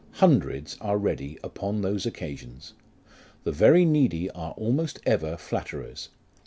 [0.13, 2.73] Hundreds are ready upon those occasions.
[3.43, 6.09] The very needy are almost ever flatterers.